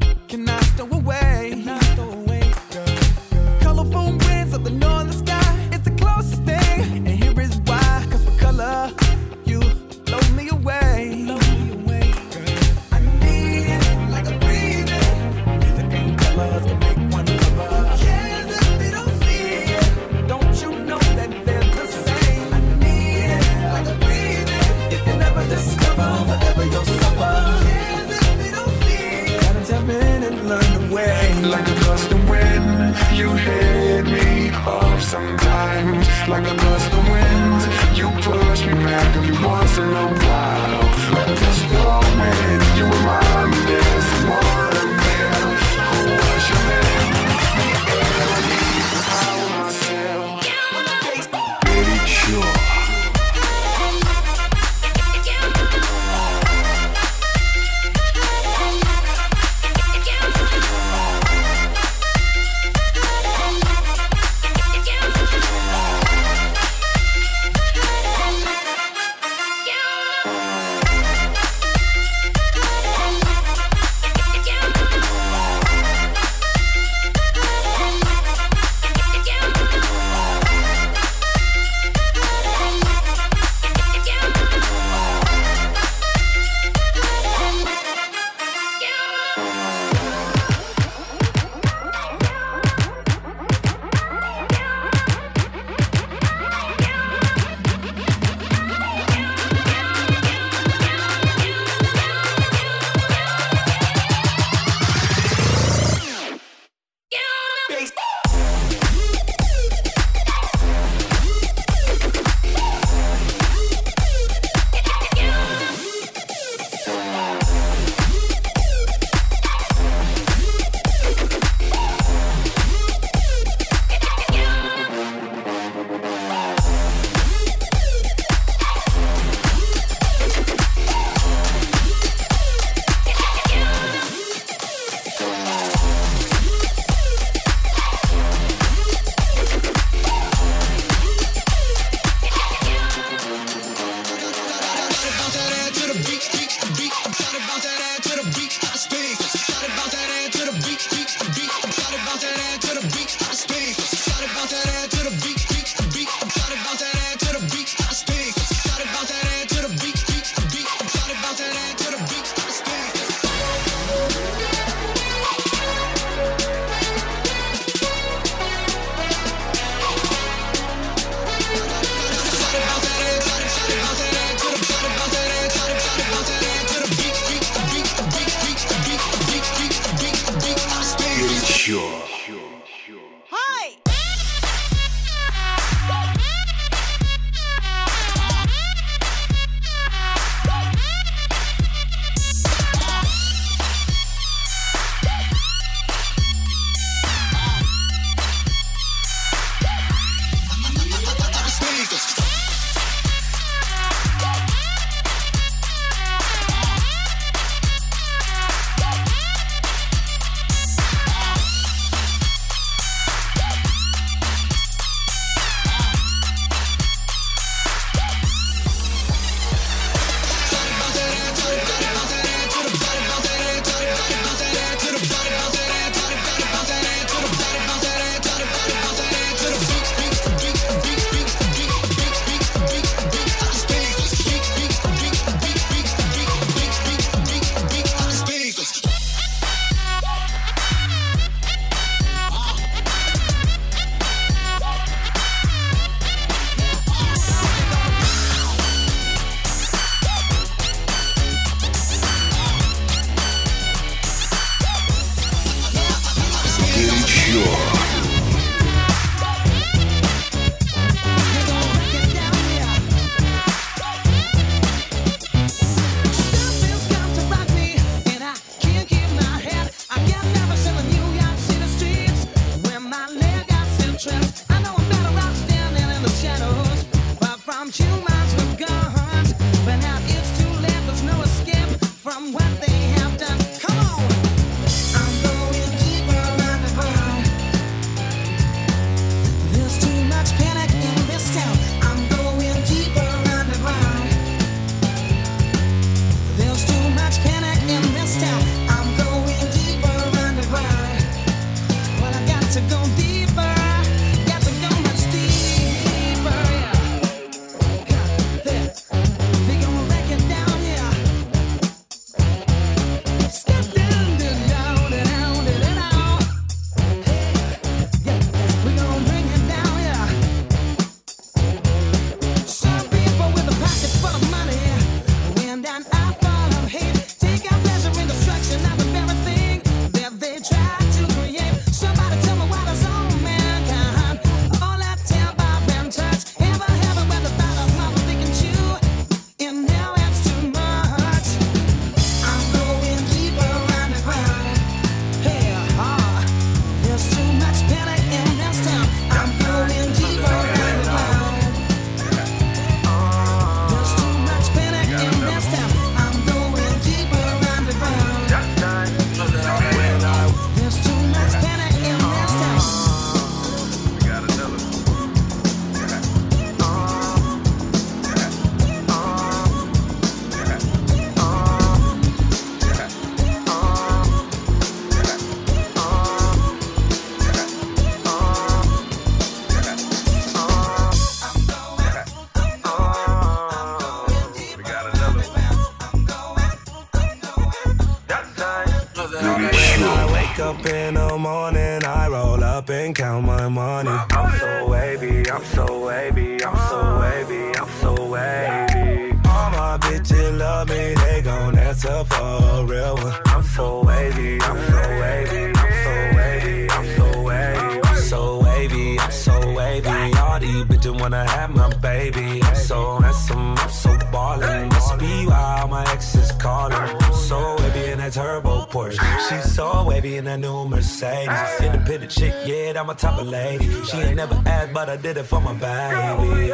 Type 422.98 423.18
of 423.18 423.28
lady. 423.28 423.68
She 423.84 423.96
ain't 423.98 424.16
never 424.16 424.34
asked, 424.46 424.72
but 424.74 424.88
I 424.90 424.96
did 424.96 425.16
it 425.16 425.24
for 425.24 425.40
my 425.40 425.52
baby. 425.54 426.50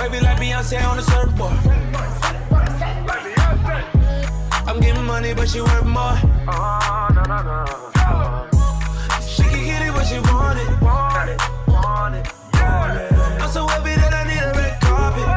Wavy 0.00 0.20
like 0.24 0.38
Beyonce 0.38 0.82
on 0.88 0.96
the 0.96 1.02
surfboard. 1.02 1.52
I'm 4.66 4.80
getting 4.80 5.04
money, 5.04 5.34
but 5.34 5.48
she 5.48 5.60
worth 5.60 5.84
more. 5.84 6.16
She 9.28 9.42
can 9.42 9.64
get 9.64 9.82
it, 9.86 9.92
but 9.92 10.04
she 10.06 10.18
want 10.20 10.58
it. 10.58 10.68
I'm 13.42 13.50
so 13.50 13.66
happy 13.66 13.94
that 14.00 14.14
I 14.14 14.24
need 14.30 14.42
a 14.42 14.52
red 14.58 14.80
carpet. 14.80 15.28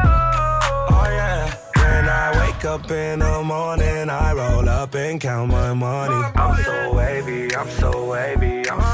Oh 0.90 1.08
yeah. 1.10 1.54
When 1.76 2.08
I 2.08 2.30
wake 2.40 2.64
up 2.64 2.90
in 2.90 3.18
the 3.18 3.42
morning, 3.42 4.08
I 4.08 4.32
roll 4.32 4.68
up 4.68 4.94
and 4.94 5.20
count 5.20 5.50
my 5.50 5.74
money. 5.74 6.32
I'm 6.34 6.56
so 6.62 6.94
wavy, 6.94 7.54
I'm 7.54 7.68
so 7.68 8.06
wavy, 8.10 8.70
I'm 8.70 8.80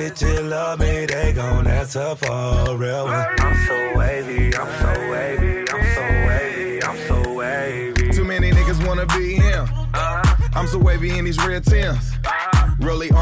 All 0.00 0.06
my 0.06 0.12
bitches 0.12 0.48
love 0.48 0.80
me, 0.80 1.04
they 1.04 1.32
gon' 1.34 1.66
answer 1.66 2.16
for 2.16 2.32
a 2.32 2.74
real 2.74 3.04
one. 3.04 3.26
I'm 3.38 3.66
so 3.66 3.98
wavy, 3.98 4.56
I'm 4.56 4.80
so 4.80 5.10
wavy, 5.10 5.60
I'm 5.70 5.94
so 5.94 6.02
wavy, 6.26 6.82
I'm 6.82 6.96
so 7.06 7.34
wavy. 7.34 8.10
Too 8.10 8.24
many 8.24 8.50
niggas 8.50 8.86
wanna 8.86 9.04
be 9.06 9.34
him. 9.34 9.64
Uh-huh. 9.92 10.48
I'm 10.54 10.66
so 10.68 10.78
wavy 10.78 11.18
in 11.18 11.26
these 11.26 11.36
red 11.44 11.64
Tims. 11.64 12.12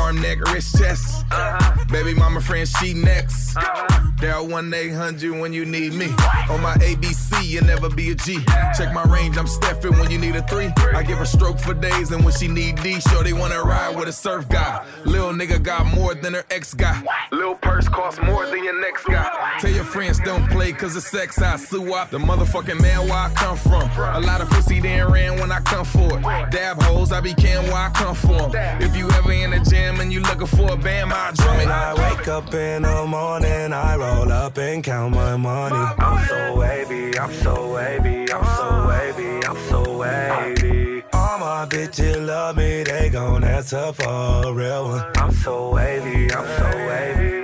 Arm, 0.09 0.23
neck, 0.23 0.41
wrist, 0.55 0.79
chest. 0.79 1.27
Uh-huh. 1.31 1.85
Baby 1.93 2.15
mama 2.15 2.41
friend, 2.41 2.67
she 2.67 2.95
next. 2.95 3.55
Uh-huh. 3.55 3.99
Dial 4.19 4.49
1 4.49 4.73
800 4.73 5.39
when 5.39 5.53
you 5.53 5.67
need 5.67 5.93
me. 5.93 6.07
On 6.49 6.63
my 6.63 6.75
ABC, 6.81 7.45
you 7.45 7.61
never 7.61 7.91
be 7.91 8.11
a 8.13 8.15
G. 8.15 8.39
Check 8.77 8.95
my 8.95 9.05
range, 9.05 9.37
I'm 9.37 9.45
Steffin 9.45 10.01
when 10.01 10.11
you 10.11 10.17
need 10.17 10.35
a 10.35 10.43
three. 10.43 10.71
I 10.95 11.03
give 11.03 11.19
her 11.19 11.27
stroke 11.27 11.59
for 11.59 11.75
days, 11.75 12.11
and 12.11 12.25
when 12.25 12.33
she 12.33 12.49
need 12.49 12.83
D, 12.83 13.01
sure 13.01 13.23
they 13.23 13.35
wanna 13.35 13.63
ride 13.63 13.97
with 13.97 14.09
a 14.09 14.13
surf 14.13 14.49
guy. 14.49 14.83
Lil 15.05 15.33
nigga 15.33 15.63
got 15.63 15.87
more 15.87 16.15
than 16.15 16.33
her 16.33 16.45
ex 16.51 16.73
guy. 16.73 17.03
Lil 17.31 17.55
purse 17.57 17.87
costs 17.87 18.21
more 18.23 18.47
than 18.47 18.65
your 18.65 18.81
next 18.81 19.05
guy. 19.05 19.59
Tell 19.61 19.71
your 19.71 19.85
friends 19.85 20.19
don't 20.21 20.49
play 20.51 20.73
cause 20.73 20.97
of 20.97 21.03
sex, 21.03 21.41
I 21.41 21.57
sue 21.57 21.93
up. 21.93 22.11
The 22.11 22.19
motherfucking 22.19 22.81
man 22.81 23.05
where 23.05 23.13
I 23.13 23.31
come 23.35 23.59
from. 23.59 23.91
A 23.99 24.21
lot 24.21 24.41
of 24.41 24.49
pussy 24.49 24.81
then 24.81 25.13
ran 25.13 25.39
when 25.39 25.53
I 25.53 25.61
come 25.61 25.85
for 25.85 26.19
it. 26.19 26.23
Dab 26.51 26.83
hoes, 26.83 27.13
I 27.13 27.21
be 27.21 27.35
can 27.35 27.65
where 27.65 27.77
I 27.77 27.91
come 27.91 28.15
from. 28.15 28.53
If 28.81 28.97
you 28.97 29.11
ever 29.11 29.33
in 29.33 29.51
the 29.51 29.61
gym 29.61 29.98
and 30.01 30.13
you 30.13 30.21
looking 30.21 30.47
for 30.47 30.73
a 30.73 30.77
band, 30.77 31.13
I 31.13 31.33
drum 31.33 31.61
it. 31.61 31.69
I 31.69 31.95
wake 31.95 32.29
up 32.29 32.53
in 32.55 32.83
the 32.83 33.07
morning, 33.07 33.73
I 33.73 33.97
roll 33.97 34.31
up 34.31 34.57
and 34.59 34.83
count 34.83 35.15
my 35.15 35.37
money. 35.37 35.77
I'm 35.99 36.27
so 36.27 36.57
wavy, 36.57 37.19
I'm 37.19 37.33
so 37.35 37.73
wavy, 37.75 38.31
I'm 38.33 38.45
so 38.57 38.89
wavy, 38.89 39.47
I'm 39.47 39.57
so 39.69 39.99
wavy. 39.99 41.03
All 41.13 41.39
my 41.39 41.67
bitches 41.67 42.25
love 42.27 42.57
me, 42.57 42.83
they 42.85 43.11
gon' 43.11 43.45
answer 43.45 43.93
for 43.93 44.49
a 44.49 44.53
real 44.53 44.89
one. 44.89 45.05
I'm 45.17 45.33
so 45.33 45.71
wavy, 45.71 46.33
I'm 46.33 46.47
so 46.59 46.69
wavy, 46.89 47.38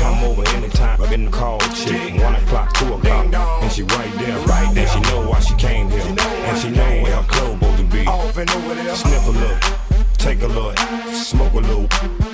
Come 0.00 0.24
over 0.24 0.48
anytime. 0.50 1.00
I've 1.00 1.10
been 1.10 1.30
called 1.30 1.62
chick. 1.74 2.14
One 2.22 2.34
o'clock, 2.34 2.72
two 2.74 2.94
o'clock. 2.94 3.34
And 3.62 3.72
she 3.72 3.82
right 3.82 4.12
there, 4.18 4.38
right 4.46 4.74
there. 4.74 4.86
And 4.86 5.04
she 5.04 5.10
know 5.10 5.28
why 5.28 5.40
she 5.40 5.54
came 5.54 5.90
here. 5.90 6.00
And 6.00 6.58
she 6.58 6.70
know 6.70 7.02
where 7.02 7.16
her 7.16 7.28
clothes 7.28 7.58
club 7.58 7.76
to 7.76 7.84
be. 7.84 8.04
Sniff 8.94 9.26
a 9.26 9.30
look 9.30 9.86
take 10.26 10.42
a 10.42 10.46
look, 10.48 10.76
smoke 11.12 11.52
a 11.52 11.60
little, 11.60 11.86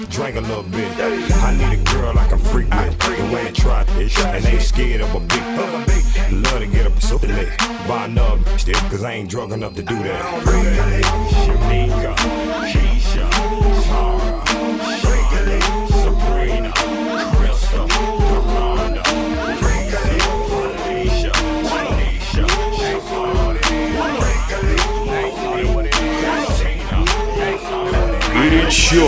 drink 0.09 0.37
a 0.37 0.41
little 0.41 0.63
bit. 0.63 0.91
I 0.99 1.55
need 1.55 1.79
a 1.79 1.83
girl 1.93 2.19
I 2.19 2.27
can 2.27 2.39
freak 2.39 2.71
with. 2.71 2.99
The 2.99 3.31
way 3.35 3.49
I 3.49 3.51
try 3.51 3.85
this, 3.85 4.19
and 4.19 4.47
ain't 4.47 4.63
scared 4.63 5.03
of 5.03 5.15
a 5.15 5.21
big 5.21 5.43
Love 6.33 6.61
to 6.61 6.67
get 6.67 6.87
up 6.87 6.99
so 7.03 7.17
late, 7.17 7.51
buy 7.87 8.07
another 8.07 8.59
stick, 8.59 8.77
cause 8.91 9.05
I 9.05 9.13
ain't 9.13 9.29
drunk 9.29 9.53
enough 9.53 9.75
to 9.75 9.83
do 9.83 9.95
that. 10.05 10.23
Shamika, 11.45 12.15
Keisha, 12.73 13.31
Tara, 13.85 14.45
Shakily. 15.03 15.82
Rated 28.53 28.73
shit. 28.73 29.03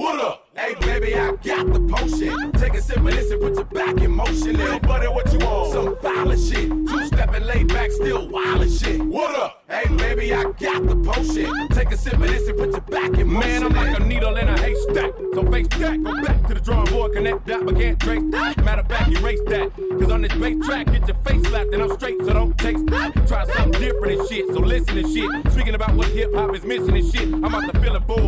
What 0.00 0.20
up? 0.20 0.46
Hey, 0.54 0.74
baby, 0.80 1.14
I 1.14 1.32
got 1.32 1.72
the 1.72 1.80
potion. 1.80 2.52
Take 2.52 2.74
a 2.74 2.80
sip 2.80 2.98
of 2.98 3.04
this 3.04 3.30
put 3.34 3.54
your 3.54 3.64
back 3.64 4.00
in 4.00 4.10
motion. 4.10 4.56
Little 4.56 4.80
buddy, 4.80 5.08
what 5.08 5.32
you 5.32 5.38
want? 5.40 5.72
Some 5.72 5.96
violent 6.00 6.40
shit. 6.40 6.68
Two 6.68 7.06
stepping 7.06 7.44
laid 7.44 7.68
back, 7.68 7.90
still 7.90 8.28
wild 8.28 8.70
shit. 8.70 9.00
What 9.02 9.34
up? 9.34 9.59
Hey, 9.80 9.96
baby, 9.96 10.34
I 10.34 10.42
got 10.42 10.86
the 10.86 10.94
potion. 10.96 11.68
Take 11.68 11.90
a 11.90 11.96
sip 11.96 12.12
of 12.12 12.20
this 12.20 12.46
and 12.46 12.58
put 12.58 12.70
your 12.72 12.82
back 12.82 13.18
in 13.18 13.26
motion. 13.28 13.48
Man, 13.48 13.62
I'm 13.62 13.72
like 13.72 13.98
a 13.98 14.04
needle 14.04 14.36
in 14.36 14.46
a 14.46 14.60
haystack. 14.60 15.12
So 15.32 15.50
face 15.50 15.68
that, 15.68 16.02
go 16.04 16.20
back 16.20 16.46
to 16.48 16.54
the 16.54 16.60
drawing 16.60 16.90
board, 16.92 17.14
connect 17.14 17.46
that, 17.46 17.64
but 17.64 17.76
can't 17.76 17.98
trace 17.98 18.22
that. 18.30 18.62
Matter 18.62 18.82
of 18.82 18.88
fact, 18.88 19.10
erase 19.10 19.40
that. 19.46 19.72
Cause 19.98 20.10
on 20.10 20.20
this 20.20 20.34
bass 20.34 20.66
track, 20.66 20.92
get 20.92 21.08
your 21.08 21.16
face 21.24 21.48
slapped 21.48 21.72
and 21.72 21.82
I'm 21.82 21.94
straight, 21.94 22.18
so 22.20 22.34
don't 22.34 22.58
taste 22.58 22.84
that. 22.88 23.26
Try 23.26 23.46
something 23.54 23.80
different 23.80 24.20
and 24.20 24.28
shit, 24.28 24.48
so 24.48 24.60
listen 24.60 24.98
and 24.98 25.10
shit. 25.14 25.52
Speaking 25.52 25.74
about 25.74 25.94
what 25.94 26.08
hip 26.08 26.34
hop 26.34 26.54
is 26.54 26.64
missing 26.64 26.94
and 26.94 27.14
shit, 27.14 27.32
I'm 27.32 27.46
out 27.46 27.72
to 27.72 27.80
fill 27.80 27.96
a 27.96 28.00
for. 28.02 28.18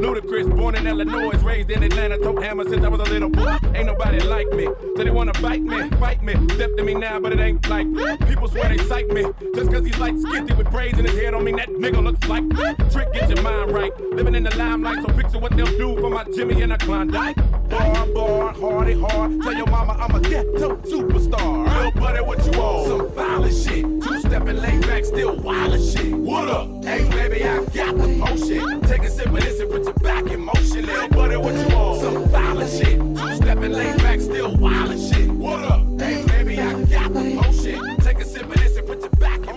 Ludacris, 0.00 0.56
born 0.56 0.76
in 0.76 0.86
Illinois, 0.86 1.36
raised 1.42 1.70
in 1.72 1.82
Atlanta, 1.82 2.18
Told 2.18 2.42
hammer 2.42 2.68
since 2.68 2.84
I 2.84 2.88
was 2.88 3.00
a 3.00 3.12
little 3.12 3.30
boy. 3.30 3.58
Ain't 3.74 3.86
nobody 3.86 4.20
like 4.20 4.48
me, 4.52 4.66
so 4.96 5.02
they 5.02 5.10
wanna 5.10 5.32
bite 5.42 5.62
me, 5.62 5.90
fight 5.98 6.22
me. 6.22 6.34
Step 6.54 6.70
to 6.76 6.84
me 6.84 6.94
now, 6.94 7.18
but 7.18 7.32
it 7.32 7.40
ain't 7.40 7.68
like 7.68 7.88
me. 7.88 8.16
People 8.28 8.46
swear 8.46 8.68
they 8.68 8.78
psych 8.84 9.08
me, 9.08 9.24
just 9.56 9.72
cause 9.72 9.84
he's 9.84 9.98
light 9.98 10.16
skinned 10.20 10.50
with 10.56 10.70
braids 10.70 10.99
in 11.00 11.06
his 11.06 11.18
head 11.18 11.34
on 11.34 11.42
me, 11.44 11.52
that 11.52 11.68
nigga 11.70 12.02
looks 12.02 12.28
like 12.28 12.44
trick, 12.92 13.10
get 13.14 13.28
your 13.30 13.42
mind 13.42 13.72
right. 13.72 13.98
Living 14.12 14.34
in 14.34 14.42
the 14.42 14.54
limelight, 14.56 15.02
so 15.02 15.12
picture 15.14 15.38
what 15.38 15.56
they'll 15.56 15.66
do 15.66 15.98
for 15.98 16.10
my 16.10 16.24
Jimmy 16.34 16.60
and 16.60 16.72
a 16.74 16.78
Klondike. 16.78 17.36
Bar, 17.70 18.06
bar, 18.08 18.52
hardy, 18.52 19.00
hard. 19.00 19.40
Tell 19.42 19.54
your 19.54 19.66
mama 19.66 19.94
I'm 19.94 20.14
a 20.14 20.20
ghetto 20.20 20.76
superstar. 20.76 21.64
Little 21.74 21.92
buddy, 21.92 22.20
what 22.20 22.44
you 22.44 22.60
want? 22.60 22.88
Some 22.88 23.08
violent 23.12 23.54
shit. 23.54 23.82
Two 23.82 24.20
stepping 24.20 24.56
laid 24.58 24.82
back, 24.82 25.04
still 25.06 25.36
wild 25.36 25.72
as 25.72 25.92
shit. 25.92 26.12
What 26.12 26.48
up? 26.48 26.84
Hey, 26.84 27.08
baby, 27.08 27.44
I 27.44 27.64
got 27.64 27.96
the 27.96 28.08
motion. 28.08 28.80
Take 28.82 29.02
a 29.02 29.10
sip 29.10 29.26
of 29.26 29.40
this 29.40 29.58
and 29.58 29.70
put 29.70 29.84
your 29.84 29.94
back 29.94 30.26
in 30.26 30.40
motion. 30.40 30.84
Little 30.84 31.08
buddy, 31.08 31.36
what 31.38 31.54
you 31.54 31.76
want? 31.76 32.00
Some 32.02 32.28
violent 32.28 32.70
shit. 32.70 32.98
Two 32.98 33.36
stepping 33.36 33.72
laid 33.72 33.96
back, 33.98 34.20
still 34.20 34.54
wild 34.56 34.90
as 34.90 35.10
shit. 35.10 35.30
What 35.30 35.60
up? 35.64 35.80
Hey, 35.98 36.26
baby, 36.26 36.60
I 36.60 36.84
got 36.84 37.14
the 37.14 37.24
motion. 37.24 37.96
Take 38.00 38.18
a 38.18 38.24
sip 38.26 38.42
of 38.42 38.54
this 38.54 38.76
and 38.76 38.86
put 38.86 39.00
your 39.00 39.10
back 39.10 39.38
in 39.38 39.46
motion. 39.46 39.49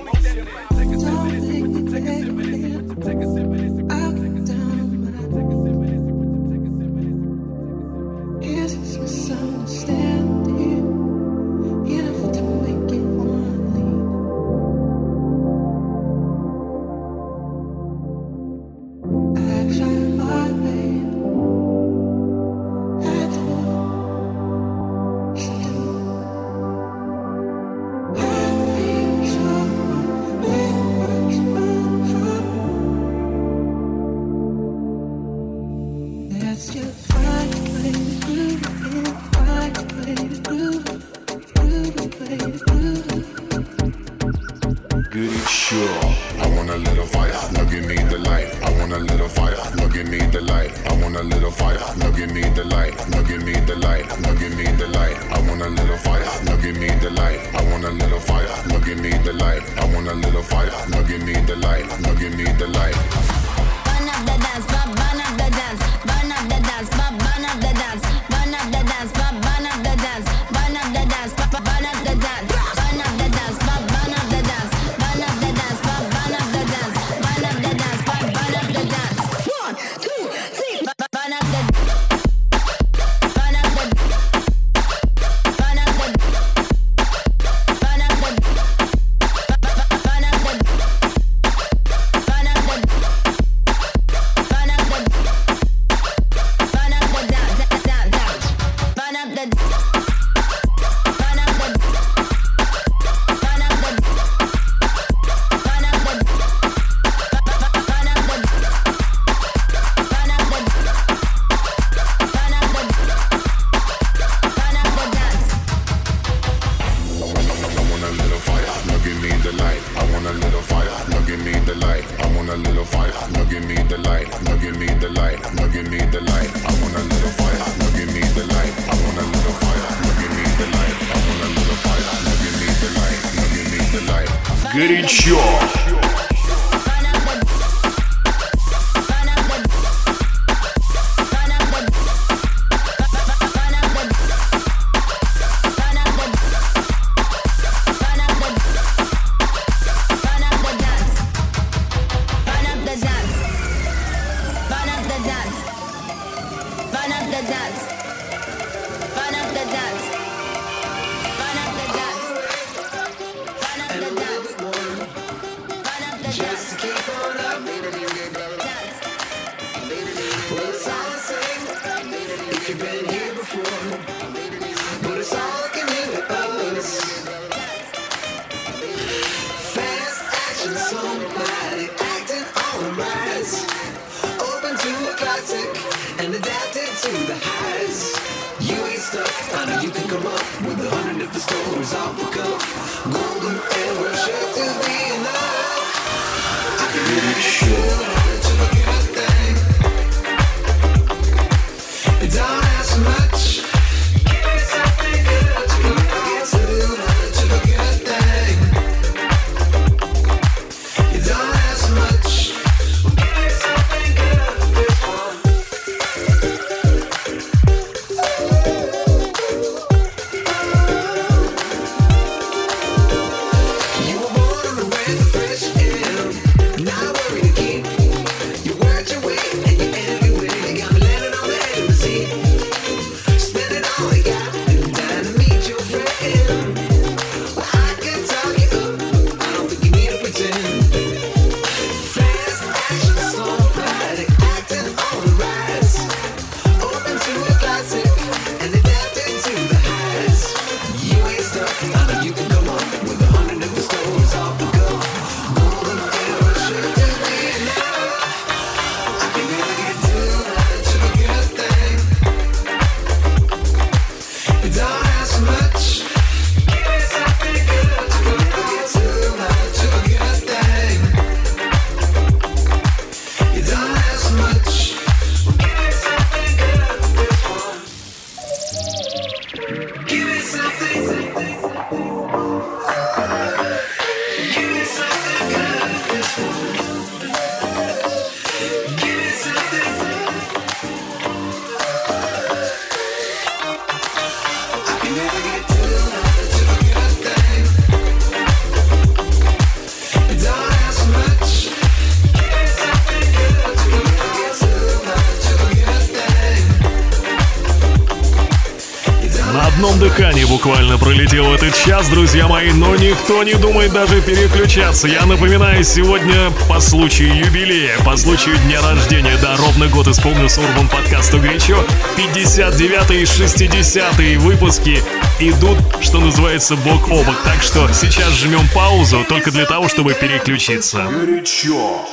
Час, 312.04 312.10
друзья 312.10 312.48
мои, 312.48 312.72
но 312.72 312.96
никто 312.96 313.44
не 313.44 313.54
думает 313.54 313.92
даже 313.94 314.22
переключаться. 314.22 315.08
Я 315.08 315.26
напоминаю, 315.26 315.84
сегодня 315.84 316.52
по 316.68 316.80
случаю 316.80 317.36
юбилея, 317.36 317.98
по 318.06 318.18
случаю 318.18 318.58
дня 318.66 318.82
рождения, 318.82 319.38
да, 319.42 319.56
ровно 319.58 319.88
год 319.88 320.08
исполнился 320.08 320.62
Урбан 320.62 320.88
подкасту 320.88 321.40
горячо, 321.40 321.84
59 322.18 323.12
и 323.12 323.26
60 323.26 324.16
выпуски 324.42 325.02
идут, 325.40 325.78
что 326.02 326.20
называется, 326.20 326.76
бок 326.76 327.10
о 327.10 327.24
бок. 327.24 327.36
Так 327.44 327.62
что 327.62 327.90
сейчас 327.94 328.34
жмем 328.34 328.68
паузу 328.74 329.26
только 329.28 329.52
для 329.52 329.66
того, 329.66 329.88
чтобы 329.88 330.14
переключиться. 330.14 331.08
Горячо. 331.12 332.13